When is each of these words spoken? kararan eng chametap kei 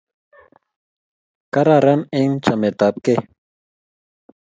kararan 1.53 2.01
eng 2.19 2.31
chametap 2.43 2.95
kei 3.05 3.21